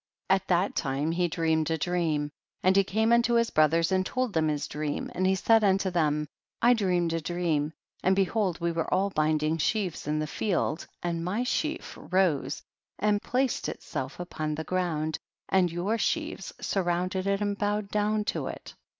[0.29, 0.35] 10.
[0.35, 2.31] At that time he dreamed a dream,
[2.63, 5.91] and he came unto his brothers and told them his dream, and he said unto
[5.91, 6.27] them,
[6.59, 11.23] I dreamed a dream, and behold we were all binding sheaves in the field, and
[11.23, 12.63] my sheaf rose
[12.97, 15.19] and placed itself upon the ground
[15.49, 18.73] and your sheaves surrounded it and bowed down to it.